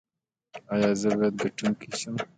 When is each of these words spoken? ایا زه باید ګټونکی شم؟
ایا 0.73 0.91
زه 0.99 1.09
باید 1.19 1.35
ګټونکی 1.41 1.89
شم؟ 1.99 2.15